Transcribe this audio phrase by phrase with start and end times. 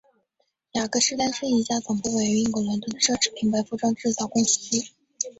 [0.71, 4.81] 雅格狮丹是一家总部位于英国伦敦的奢侈品牌服装制造公司。